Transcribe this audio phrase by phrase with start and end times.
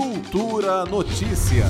[0.00, 1.68] Cultura Notícias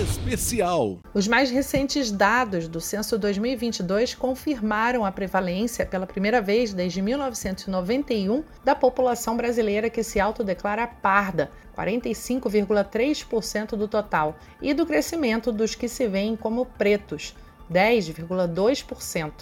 [0.00, 1.00] Especial.
[1.12, 8.44] Os mais recentes dados do censo 2022 confirmaram a prevalência, pela primeira vez desde 1991,
[8.64, 15.88] da população brasileira que se autodeclara parda, 45,3% do total, e do crescimento dos que
[15.88, 17.34] se veem como pretos,
[17.68, 19.32] 10,2%.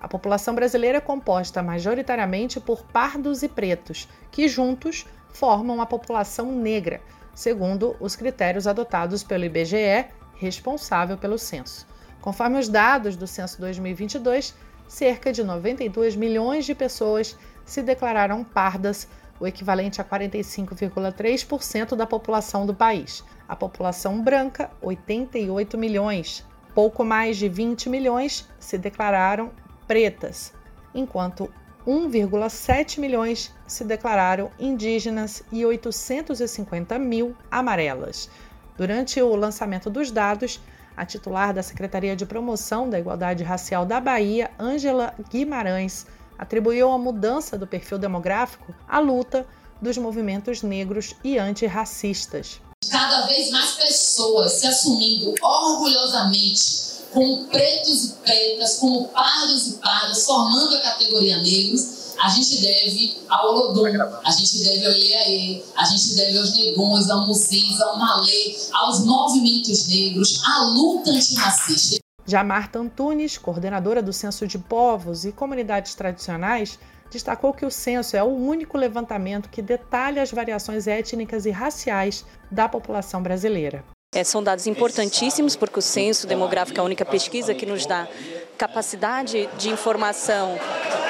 [0.00, 5.04] A população brasileira é composta majoritariamente por pardos e pretos, que juntos
[5.34, 7.00] formam a população negra,
[7.34, 11.86] segundo os critérios adotados pelo IBGE, responsável pelo censo.
[12.20, 14.54] Conforme os dados do censo 2022,
[14.88, 19.08] cerca de 92 milhões de pessoas se declararam pardas,
[19.40, 23.24] o equivalente a 45,3% da população do país.
[23.48, 26.46] A população branca, 88 milhões.
[26.72, 29.50] Pouco mais de 20 milhões se declararam
[29.86, 30.54] pretas,
[30.94, 31.50] enquanto
[31.86, 38.30] 1,7 milhões se declararam indígenas e 850 mil amarelas.
[38.76, 40.60] Durante o lançamento dos dados,
[40.96, 46.06] a titular da Secretaria de Promoção da Igualdade Racial da Bahia, Ângela Guimarães,
[46.38, 49.46] atribuiu a mudança do perfil demográfico à luta
[49.80, 52.60] dos movimentos negros e antirracistas.
[52.90, 56.83] Cada vez mais pessoas se assumindo orgulhosamente
[57.14, 63.16] como pretos e pretas, como pardos e pardas, formando a categoria negros, a gente deve
[63.28, 63.86] ao Olodum,
[64.24, 69.04] a gente deve ao Ileaê, a gente deve aos negões, ao Mucis, ao Malê, aos
[69.04, 71.98] movimentos negros, à luta antirracista.
[72.26, 76.78] Já Marta Antunes, coordenadora do Censo de Povos e Comunidades Tradicionais,
[77.10, 82.24] destacou que o censo é o único levantamento que detalha as variações étnicas e raciais
[82.50, 83.84] da população brasileira.
[84.14, 88.06] É, são dados importantíssimos, porque o censo demográfico é a única pesquisa que nos dá
[88.56, 90.56] capacidade de informação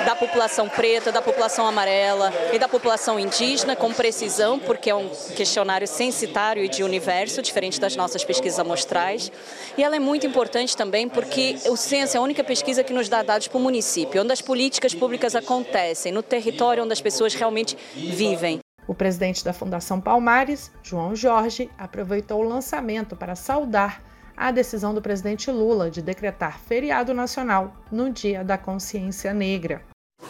[0.04, 5.08] da população preta, da população amarela e da população indígena com precisão, porque é um
[5.36, 9.30] questionário censitário e de universo, diferente das nossas pesquisas amostrais.
[9.76, 13.08] E ela é muito importante também porque o censo é a única pesquisa que nos
[13.08, 17.34] dá dados para o município, onde as políticas públicas acontecem, no território onde as pessoas
[17.34, 18.63] realmente vivem.
[18.86, 24.02] O presidente da Fundação Palmares, João Jorge, aproveitou o lançamento para saudar
[24.36, 29.80] a decisão do presidente Lula de decretar feriado nacional no Dia da Consciência Negra.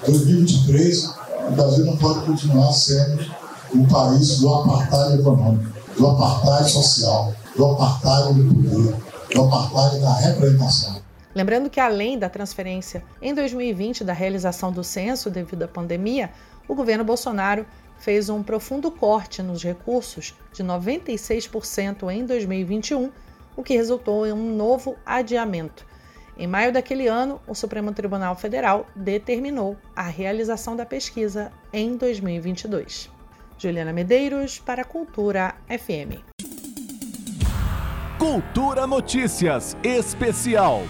[0.06, 1.16] 2023,
[1.48, 3.25] o Brasil não pode continuar sendo
[3.75, 8.94] um país do apartheid econômico, do apartheid social, do apartheid do poder,
[9.34, 11.03] do apartheid da representação.
[11.34, 16.31] Lembrando que, além da transferência em 2020 da realização do censo devido à pandemia,
[16.69, 17.66] o governo Bolsonaro
[18.04, 23.10] fez um profundo corte nos recursos de 96% em 2021,
[23.56, 25.87] o que resultou em um novo adiamento.
[26.37, 33.10] Em maio daquele ano, o Supremo Tribunal Federal determinou a realização da pesquisa em 2022.
[33.56, 36.20] Juliana Medeiros para a Cultura FM.
[38.19, 40.82] Cultura Notícias Especial.